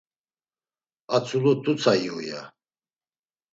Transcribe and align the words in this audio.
A 1.15 1.17
tzulu 1.23 1.53
t̆utsa 1.63 1.93
iyu 2.01 2.17
ya… 2.27 2.41